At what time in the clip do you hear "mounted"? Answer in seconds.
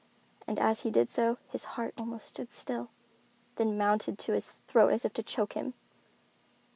3.77-4.17